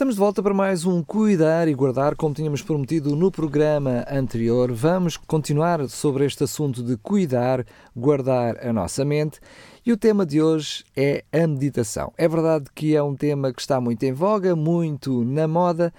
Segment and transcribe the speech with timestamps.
[0.00, 4.72] Estamos de volta para mais um Cuidar e Guardar, como tínhamos prometido no programa anterior.
[4.72, 9.38] Vamos continuar sobre este assunto de cuidar, guardar a nossa mente.
[9.84, 12.14] E o tema de hoje é a meditação.
[12.16, 15.92] É verdade que é um tema que está muito em voga, muito na moda,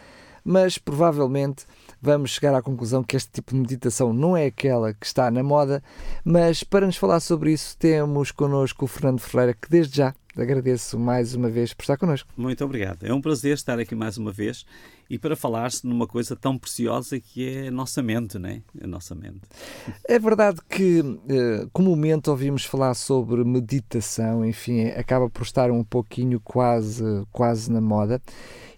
[0.44, 1.68] mas provavelmente
[2.02, 5.44] vamos chegar à conclusão que este tipo de meditação não é aquela que está na
[5.44, 5.84] moda.
[6.26, 10.98] Mas para nos falar sobre isso, temos connosco o Fernando Ferreira, que desde já agradeço
[10.98, 12.30] mais uma vez por estar connosco.
[12.38, 13.04] Muito obrigado.
[13.04, 14.66] É um prazer estar aqui mais uma vez
[15.12, 18.62] e para falar-se numa coisa tão preciosa que é a nossa mente, não é?
[18.82, 19.42] A nossa mente.
[20.08, 26.40] É verdade que eh, comumente ouvimos falar sobre meditação, enfim, acaba por estar um pouquinho
[26.40, 28.22] quase, quase na moda.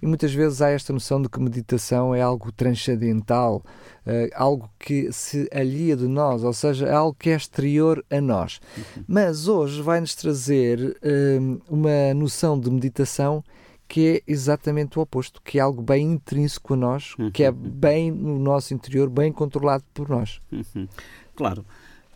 [0.01, 3.63] E muitas vezes há esta noção de que meditação é algo transcendental,
[4.07, 8.19] uh, algo que se alia de nós, ou seja, é algo que é exterior a
[8.19, 8.59] nós.
[8.75, 9.03] Uhum.
[9.07, 13.43] Mas hoje vai-nos trazer uh, uma noção de meditação
[13.93, 17.29] que é exatamente o oposto, que é algo bem intrínseco a nós, uhum.
[17.29, 20.41] que é bem no nosso interior, bem controlado por nós.
[20.51, 20.87] Uhum.
[21.35, 21.63] Claro,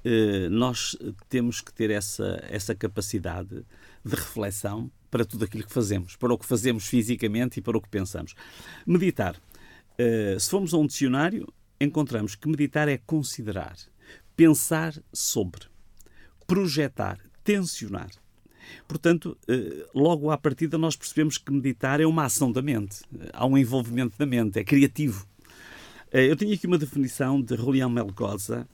[0.03, 0.97] uh, nós
[1.29, 3.63] temos que ter essa, essa capacidade
[4.03, 7.81] de reflexão para tudo aquilo que fazemos, para o que fazemos fisicamente e para o
[7.81, 8.33] que pensamos.
[8.83, 9.35] Meditar.
[9.99, 11.47] Uh, se formos a um dicionário,
[11.79, 13.77] encontramos que meditar é considerar,
[14.35, 15.67] pensar sobre,
[16.47, 18.09] projetar, tensionar.
[18.87, 23.01] Portanto, uh, logo à partida, nós percebemos que meditar é uma ação da mente,
[23.33, 25.27] há um envolvimento da mente, é criativo.
[26.13, 28.67] Uh, eu tenho aqui uma definição de Julian Melgoza,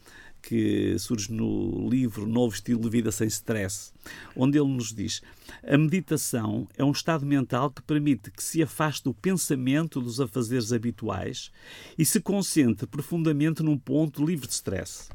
[0.44, 3.94] que surge no livro Novo Estilo de Vida Sem Stress,
[4.36, 5.21] onde ele nos diz:
[5.66, 10.73] a meditação é um estado mental que permite que se afaste do pensamento dos afazeres
[10.73, 11.49] habituais
[11.97, 15.10] e se concentre profundamente num ponto livre de stress.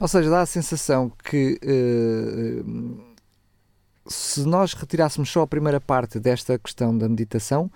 [0.00, 3.17] Ou seja, dá a sensação que uh,
[4.08, 7.70] se nós retirássemos só a primeira parte desta questão da meditação,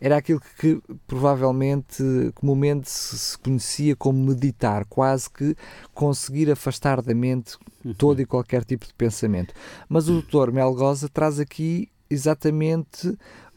[0.00, 2.02] era aquilo que provavelmente
[2.34, 5.56] comumente se conhecia como meditar, quase que
[5.92, 7.92] conseguir afastar da mente uhum.
[7.94, 9.52] todo e qualquer tipo de pensamento.
[9.88, 10.52] Mas o Dr.
[10.52, 13.08] Melgoza traz aqui exatamente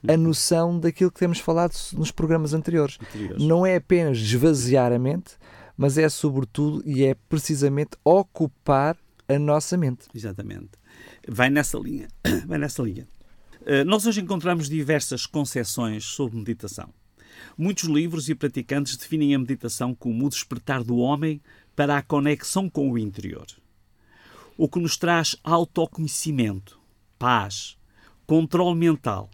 [0.08, 0.18] a uhum.
[0.18, 2.98] noção daquilo que temos falado nos programas anteriores.
[3.00, 3.44] anteriores.
[3.44, 5.36] Não é apenas esvaziar a mente,
[5.78, 8.98] mas é sobretudo e é precisamente ocupar
[9.28, 10.08] a nossa mente.
[10.14, 10.81] Exatamente.
[11.28, 12.08] Vai nessa linha.
[12.48, 13.08] Vai nessa linha.
[13.66, 16.94] Eh, nós hoje encontramos diversas concepções sobre meditação.
[17.58, 21.42] Muitos livros e praticantes definem a meditação como o despertar do homem
[21.76, 23.46] para a conexão com o interior.
[24.58, 26.80] O que nos traz autoconhecimento,
[27.18, 27.78] paz,
[28.26, 29.30] controle mental,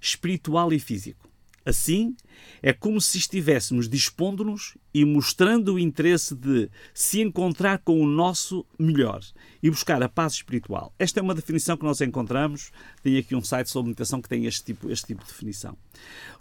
[0.00, 1.25] espiritual e físico.
[1.66, 2.14] Assim,
[2.62, 8.64] é como se estivéssemos dispondo-nos e mostrando o interesse de se encontrar com o nosso
[8.78, 9.20] melhor
[9.60, 10.94] e buscar a paz espiritual.
[10.96, 12.70] Esta é uma definição que nós encontramos.
[13.02, 15.76] Tem aqui um site sobre meditação que tem este tipo, este tipo de definição.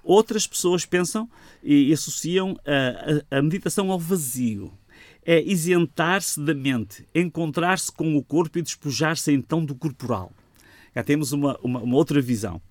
[0.03, 1.27] Outras pessoas pensam
[1.63, 4.71] e associam a, a, a meditação ao vazio.
[5.25, 10.31] É isentar-se da mente, encontrar-se com o corpo e despojar-se então do corporal.
[10.95, 12.61] Já temos uma, uma, uma outra visão.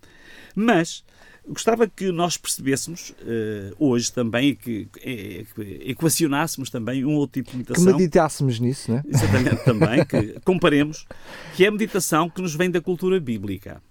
[0.55, 1.03] Mas
[1.47, 7.50] Gostava que nós percebêssemos uh, hoje também que, que, que equacionássemos também um outro tipo
[7.50, 7.84] de meditação.
[7.84, 9.03] Que meditássemos nisso, não é?
[9.06, 11.06] Exatamente, também, que comparemos,
[11.55, 13.82] que é a meditação que nos vem da cultura bíblica.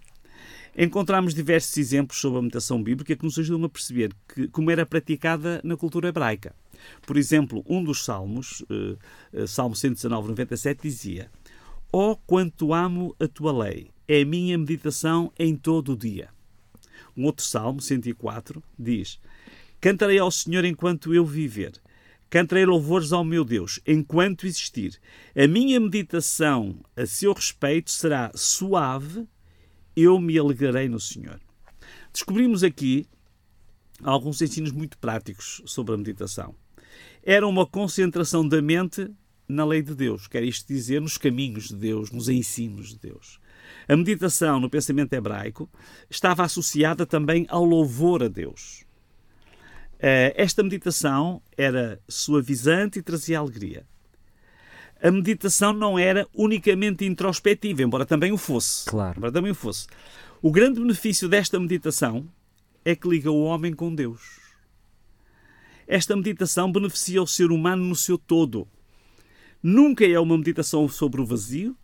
[0.76, 4.84] Encontramos diversos exemplos sobre a meditação bíblica que nos ajudam a perceber que, como era
[4.84, 6.56] praticada na cultura hebraica.
[7.06, 8.98] Por exemplo, um dos salmos, uh,
[9.32, 11.30] uh, Salmo 119, 97, dizia:
[11.92, 16.30] Ó oh, quanto amo a tua lei, é a minha meditação em todo o dia.
[17.16, 19.20] Um outro salmo, 104, diz:
[19.80, 21.74] Cantarei ao Senhor enquanto eu viver.
[22.30, 25.00] Cantarei louvores ao meu Deus enquanto existir.
[25.36, 29.28] A minha meditação a seu respeito será suave,
[29.96, 31.40] eu me alegrarei no Senhor.
[32.12, 33.06] Descobrimos aqui
[34.02, 36.56] alguns ensinos muito práticos sobre a meditação.
[37.22, 39.10] Era uma concentração da mente
[39.48, 43.40] na lei de Deus, quer isto dizer, nos caminhos de Deus, nos ensinos de Deus.
[43.88, 45.70] A meditação no pensamento hebraico
[46.10, 48.86] estava associada também ao louvor a Deus.
[50.00, 53.86] Eh, esta meditação era suavizante e trazia alegria.
[55.02, 58.86] A meditação não era unicamente introspectiva, embora também o fosse.
[58.86, 59.18] Claro.
[59.18, 59.88] Embora também o fosse.
[60.42, 62.28] O grande benefício desta meditação
[62.86, 64.42] é que liga o homem com Deus.
[65.88, 68.68] Esta meditação beneficia o ser humano no seu todo.
[69.62, 71.78] Nunca é uma meditação sobre o vazio,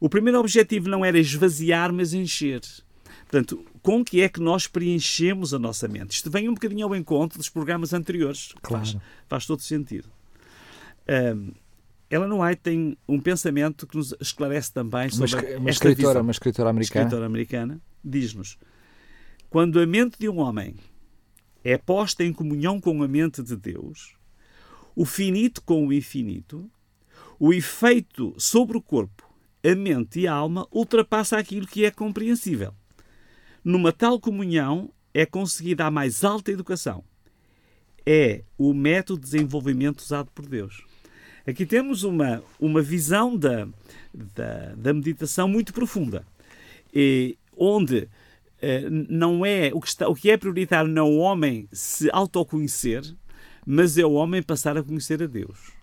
[0.00, 2.60] o primeiro objetivo não era esvaziar, mas encher.
[3.22, 6.12] Portanto, com que é que nós preenchemos a nossa mente?
[6.12, 8.54] Isto vem um bocadinho ao encontro dos programas anteriores.
[8.62, 8.84] Claro.
[8.84, 8.96] Faz,
[9.28, 10.08] faz todo sentido.
[11.08, 11.52] Um,
[12.10, 16.22] Ellen White tem um pensamento que nos esclarece também sobre uma, uma esta escritora, visão.
[16.22, 17.00] uma escritora americana.
[17.00, 18.58] Uma escritora americana diz-nos:
[19.50, 20.74] quando a mente de um homem
[21.62, 24.14] é posta em comunhão com a mente de Deus,
[24.96, 26.70] o finito com o infinito,
[27.38, 29.27] o efeito sobre o corpo,
[29.64, 32.72] a mente e a alma ultrapassa aquilo que é compreensível.
[33.64, 37.04] Numa tal comunhão é conseguida a mais alta educação.
[38.06, 40.84] É o método de desenvolvimento usado por Deus.
[41.46, 43.66] Aqui temos uma, uma visão da,
[44.12, 46.24] da, da meditação muito profunda,
[46.92, 48.08] e, onde
[48.60, 52.10] eh, não é o que, está, o que é prioritário não é o homem se
[52.12, 53.02] autoconhecer,
[53.66, 55.77] mas é o homem passar a conhecer a Deus.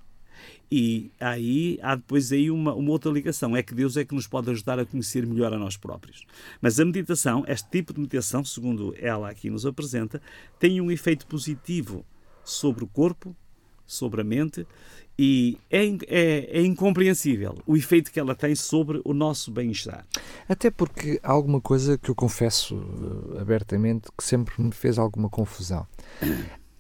[0.72, 4.28] E aí há depois aí uma, uma outra ligação, é que Deus é que nos
[4.28, 6.26] pode ajudar a conhecer melhor a nós próprios.
[6.62, 10.22] Mas a meditação, este tipo de meditação, segundo ela aqui nos apresenta,
[10.60, 12.06] tem um efeito positivo
[12.44, 13.36] sobre o corpo,
[13.86, 14.66] sobre a mente
[15.18, 20.06] e é, é, é, incompreensível o efeito que ela tem sobre o nosso bem-estar.
[20.48, 25.30] Até porque há alguma coisa que eu confesso uh, abertamente que sempre me fez alguma
[25.30, 25.88] confusão.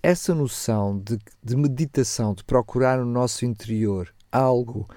[0.05, 4.87] Essa noção de, de meditação, de procurar no nosso interior algo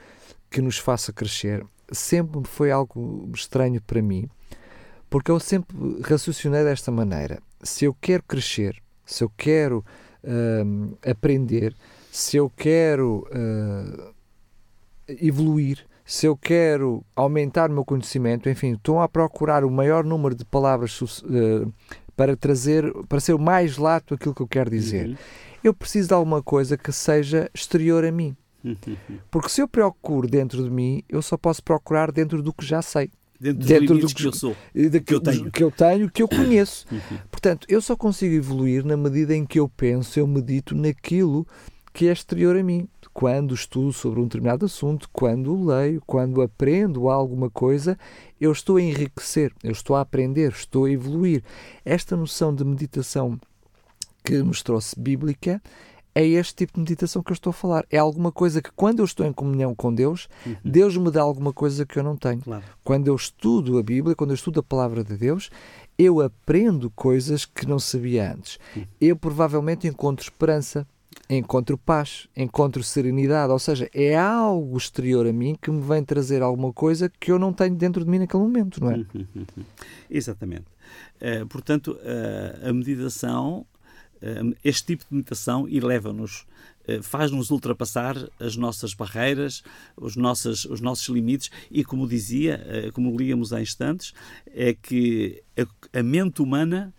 [0.51, 4.29] que nos faça crescer, sempre foi algo estranho para mim,
[5.09, 9.83] porque eu sempre raciocinei desta maneira: se eu quero crescer, se eu quero
[10.23, 11.75] uh, aprender,
[12.13, 14.15] se eu quero uh,
[15.09, 20.35] evoluir, se eu quero aumentar o meu conhecimento, enfim, estou a procurar o maior número
[20.35, 21.73] de palavras uh,
[22.19, 25.11] para trazer, para ser o mais lato aquilo que eu quero dizer.
[25.11, 25.17] Uhum.
[25.63, 28.37] Eu preciso de alguma coisa que seja exterior a mim.
[28.65, 28.97] Uhum.
[29.31, 32.83] Porque se eu procuro dentro de mim, eu só posso procurar dentro do que já
[32.83, 33.09] sei.
[33.41, 36.21] Dentro, dentro do que, que, eu sou, de, que eu tenho, que eu tenho, que
[36.21, 36.87] eu conheço.
[36.91, 37.19] Uhum.
[37.31, 41.47] Portanto, eu só consigo evoluir na medida em que eu penso, eu medito naquilo
[41.99, 42.87] que é exterior a mim.
[43.13, 47.99] Quando estudo sobre um determinado assunto, quando leio, quando aprendo alguma coisa,
[48.41, 51.43] eu estou a enriquecer, eu estou a aprender, estou a evoluir.
[51.85, 53.37] Esta noção de meditação
[54.23, 55.61] que nos trouxe bíblica
[56.15, 57.85] é este tipo de meditação que eu estou a falar.
[57.91, 60.55] É alguma coisa que, quando eu estou em comunhão com Deus, uhum.
[60.65, 62.43] Deus me dá alguma coisa que eu não tenho.
[62.43, 62.63] Claro.
[62.85, 65.51] Quando eu estudo a Bíblia, quando eu estudo a palavra de Deus,
[65.99, 68.57] eu aprendo coisas que não sabia antes.
[68.77, 68.85] Uhum.
[69.01, 70.87] Eu provavelmente encontro esperança,
[71.29, 76.43] encontro paz, encontro serenidade, ou seja, é algo exterior a mim que me vem trazer
[76.43, 79.05] alguma coisa que eu não tenho dentro de mim naquele momento, não é?
[80.11, 80.65] Exatamente.
[81.21, 83.67] Uh, portanto, uh, a meditação,
[84.17, 86.47] uh, este tipo de meditação, eleva-nos,
[87.03, 89.63] faz-nos ultrapassar as nossas barreiras,
[89.95, 94.15] os nossos, os nossos limites e, como dizia, como líamos há instantes,
[94.47, 96.95] é que a, a mente humana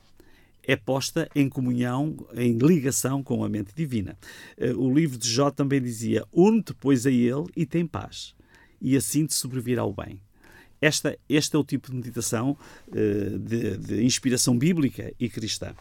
[0.70, 4.16] é posta em comunhão, em ligação com a mente divina.
[4.56, 8.36] Eh, o livro de Jó também dizia: Une-te, pois, a ele e tem paz,
[8.80, 10.22] e assim te sobrevirá o bem.
[10.80, 12.56] Esta, este é o tipo de meditação
[12.88, 15.74] uh, de, de, inspiração bíblica e cristã.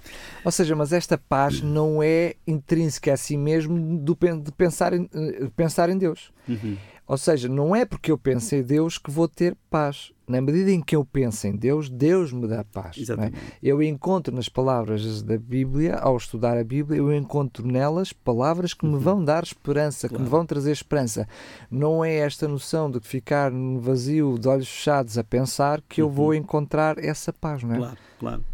[0.45, 5.09] Ou seja, mas esta paz não é intrínseca a si mesmo de pensar em,
[5.55, 6.33] pensar em Deus.
[6.49, 6.77] Uhum.
[7.09, 10.13] Ou seja, não é porque eu penso em Deus que vou ter paz.
[10.29, 12.99] Na medida em que eu penso em Deus, Deus me dá paz.
[12.99, 13.33] É?
[13.63, 18.85] Eu encontro nas palavras da Bíblia, ao estudar a Bíblia, eu encontro nelas palavras que
[18.85, 18.93] uhum.
[18.93, 20.17] me vão dar esperança, claro.
[20.17, 21.27] que me vão trazer esperança.
[21.71, 26.11] Não é esta noção de ficar no vazio, de olhos fechados, a pensar que eu
[26.11, 26.35] vou uhum.
[26.35, 27.79] encontrar essa paz, não é?
[27.79, 28.45] Claro, claro.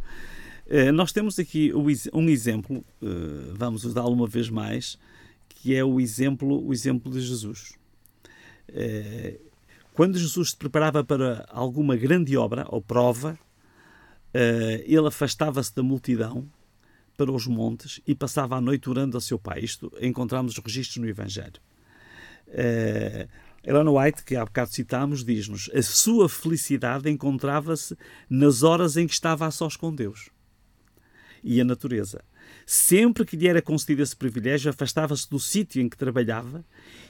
[0.67, 4.97] Uh, nós temos aqui um exemplo, uh, vamos usá-lo uma vez mais,
[5.49, 7.75] que é o exemplo, o exemplo de Jesus.
[8.68, 9.40] Eh,
[9.92, 13.38] quando Jesus se preparava para alguma grande obra ou prova,
[14.33, 16.49] eh, ele afastava-se da multidão
[17.16, 19.61] para os montes e passava a noite orando a seu pai.
[19.61, 21.61] Isto encontramos os registros no Evangelho.
[22.49, 27.97] Uh, White, que há bocado citámos, diz-nos a sua felicidade encontrava-se
[28.28, 30.34] nas horas em que estava a sós com Deus
[31.45, 32.25] e a natureza.
[32.67, 36.65] Sempre que lhe era concedido esse privilégio, afastava-se do sítio em que trabalhava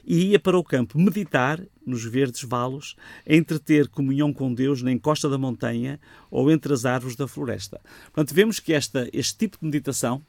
[0.05, 5.29] e ia para o campo meditar nos verdes valos, entreter comunhão com Deus na encosta
[5.29, 6.01] da montanha
[6.31, 7.81] ou entre as árvores da floresta.
[8.13, 10.21] Portanto, vemos que esta, este tipo de meditação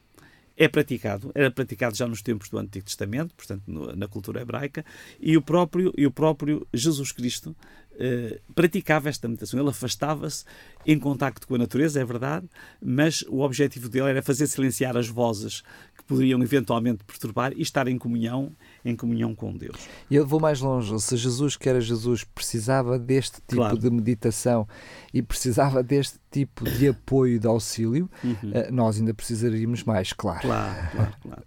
[0.58, 4.86] é praticado, era praticado já nos tempos do Antigo Testamento, portanto no, na cultura hebraica,
[5.20, 7.56] e o próprio, e o próprio Jesus Cristo
[7.98, 9.60] eh, praticava esta meditação.
[9.60, 10.44] Ele afastava-se
[10.86, 12.48] em contacto com a natureza, é verdade,
[12.82, 15.62] mas o objetivo dele era fazer silenciar as vozes
[15.98, 18.52] que poderiam eventualmente perturbar e estar em comunhão,
[18.84, 19.88] em comunhão com Deus.
[20.10, 21.00] E eu vou mais longe.
[21.00, 23.78] Se Jesus, que era Jesus, precisava deste tipo claro.
[23.78, 24.68] de meditação
[25.14, 28.52] e precisava deste tipo de apoio, de auxílio, uhum.
[28.54, 30.42] Eh, nós ainda precisaríamos mais, claro.
[30.42, 31.44] Claro, claro, claro.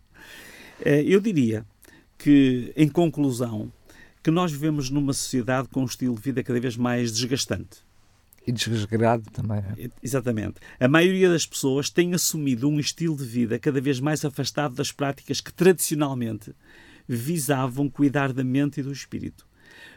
[0.84, 1.64] Eh, eu diria
[2.16, 3.72] que, em conclusão,
[4.28, 7.78] que nós vivemos numa sociedade com um estilo de vida cada vez mais desgastante.
[8.46, 9.60] E desresgrado também.
[9.78, 9.88] É?
[10.02, 10.56] Exatamente.
[10.78, 14.92] A maioria das pessoas tem assumido um estilo de vida cada vez mais afastado das
[14.92, 16.54] práticas que tradicionalmente
[17.08, 19.46] visavam cuidar da mente e do espírito.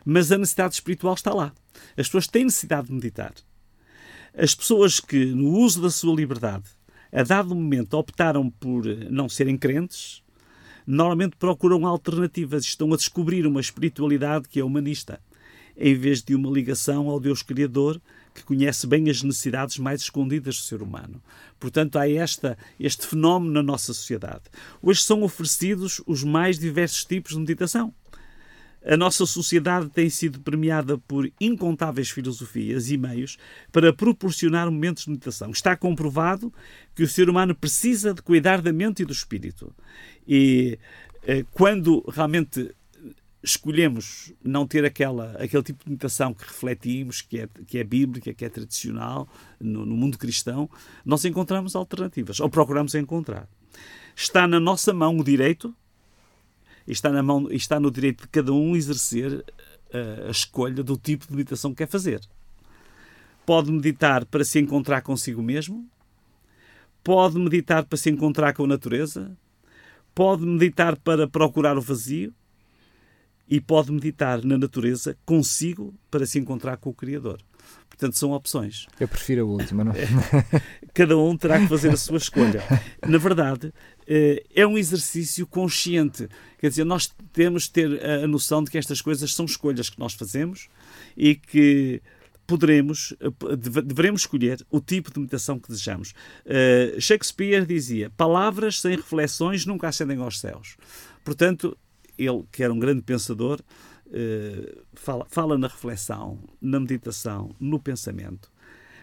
[0.06, 1.52] Mas a necessidade espiritual está lá.
[1.98, 3.34] As pessoas têm necessidade de meditar.
[4.34, 6.70] As pessoas que, no uso da sua liberdade,
[7.12, 10.24] a dado momento optaram por não serem crentes,
[10.86, 15.20] normalmente procuram alternativas, estão a descobrir uma espiritualidade que é humanista,
[15.78, 18.02] em vez de uma ligação ao Deus Criador
[18.34, 21.22] que conhece bem as necessidades mais escondidas do ser humano.
[21.60, 24.44] Portanto, há esta, este fenómeno na nossa sociedade.
[24.82, 27.94] Hoje são oferecidos os mais diversos tipos de meditação.
[28.84, 33.38] A nossa sociedade tem sido premiada por incontáveis filosofias e meios
[33.72, 35.52] para proporcionar momentos de meditação.
[35.52, 36.52] Está comprovado
[36.96, 39.74] que o ser humano precisa de cuidar da mente e do espírito.
[40.28, 40.80] E
[41.24, 42.74] eh, quando realmente
[43.44, 48.34] escolhemos não ter aquela, aquele tipo de meditação que refletimos, que é, que é bíblica,
[48.34, 49.28] que é tradicional
[49.60, 50.70] no, no mundo cristão,
[51.06, 53.48] nós encontramos alternativas, ou procuramos encontrar.
[54.16, 55.76] Está na nossa mão o direito
[56.92, 59.44] está, na mão, está no direito de cada um exercer
[59.94, 62.22] a, eh, a escolha do tipo de meditação que quer fazer.
[63.46, 65.88] Pode meditar para se encontrar consigo mesmo,
[67.04, 69.36] pode meditar para se encontrar com a natureza,
[70.14, 72.34] pode meditar para procurar o vazio
[73.50, 77.42] e pode meditar na natureza consigo para se encontrar com o Criador.
[77.92, 78.88] Portanto, são opções.
[79.00, 79.94] Eu prefiro a última, não?
[80.92, 82.64] Cada um terá que fazer a sua escolha.
[83.06, 83.72] Na verdade,
[84.08, 86.28] eh, é um exercício consciente.
[86.58, 90.00] Quer dizer, nós temos de ter a noção de que estas coisas são escolhas que
[90.00, 90.68] nós fazemos
[91.16, 92.02] e que
[92.48, 96.14] poderemos, eh, devemos escolher o tipo de meditação que desejamos.
[96.46, 100.76] Eh, Shakespeare dizia: palavras sem reflexões nunca ascendem aos céus.
[101.24, 101.78] Portanto,
[102.18, 103.62] ele, que era um grande pensador,
[104.94, 108.52] fala, fala na reflexão, na meditação, no pensamento.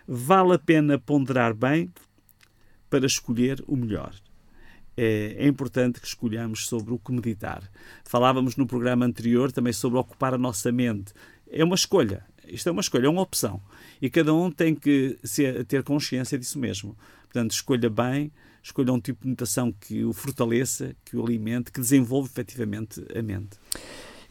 [0.06, 1.92] Vale a pena ponderar bem
[2.88, 4.14] para escolher o melhor
[4.98, 7.62] é, é, importante que escolhamos sobre o que meditar.
[8.04, 11.12] Falávamos no programa anterior também sobre ocupar a nossa mente.
[11.48, 12.26] É uma escolha.
[12.48, 13.62] Isto é uma escolha, é uma opção.
[14.02, 16.98] E cada um tem que ser, ter consciência disso mesmo.
[17.22, 21.80] Portanto, escolha bem, escolha um tipo de meditação que o fortaleça, que o alimente, que
[21.80, 23.56] desenvolva efetivamente a mente.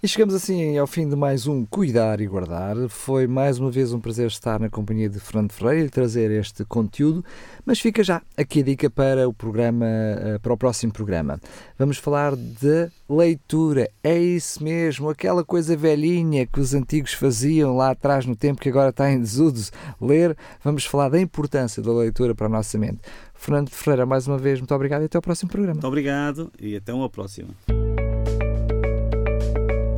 [0.01, 2.75] E chegamos assim ao fim de mais um Cuidar e Guardar.
[2.87, 6.63] Foi mais uma vez um prazer estar na companhia de Fernando Ferreira e trazer este
[6.63, 7.25] conteúdo,
[7.65, 11.39] mas fica já aqui a dica para o programa, eh, para o próximo programa.
[11.79, 13.89] Vamos falar de leitura.
[14.03, 18.69] É isso mesmo, aquela coisa velhinha que os antigos faziam lá atrás no tempo que
[18.69, 19.71] agora está em desuso.
[19.99, 20.37] Ler.
[20.63, 22.99] Vamos falar da importância da leitura para a nossa mente.
[23.33, 25.73] Fernando Ferreira, mais uma vez, muito obrigado e até ao próximo programa.
[25.73, 27.49] Muito obrigado e até uma próxima.